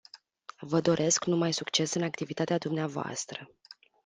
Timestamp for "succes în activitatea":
1.53-2.57